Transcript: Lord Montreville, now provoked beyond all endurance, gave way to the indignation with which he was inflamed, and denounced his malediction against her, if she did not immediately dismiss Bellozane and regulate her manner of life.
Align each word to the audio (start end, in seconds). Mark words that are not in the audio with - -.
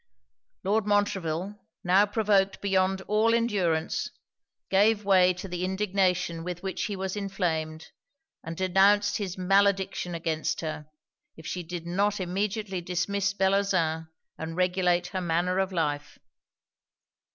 Lord 0.63 0.87
Montreville, 0.87 1.59
now 1.83 2.07
provoked 2.07 2.59
beyond 2.59 3.01
all 3.03 3.35
endurance, 3.35 4.09
gave 4.71 5.05
way 5.05 5.31
to 5.35 5.47
the 5.47 5.63
indignation 5.63 6.43
with 6.43 6.63
which 6.63 6.85
he 6.85 6.95
was 6.95 7.15
inflamed, 7.15 7.91
and 8.43 8.57
denounced 8.57 9.17
his 9.17 9.37
malediction 9.37 10.15
against 10.15 10.61
her, 10.61 10.87
if 11.37 11.45
she 11.45 11.61
did 11.61 11.85
not 11.85 12.19
immediately 12.19 12.81
dismiss 12.81 13.31
Bellozane 13.35 14.07
and 14.39 14.55
regulate 14.57 15.05
her 15.09 15.21
manner 15.21 15.59
of 15.59 15.71
life. 15.71 16.17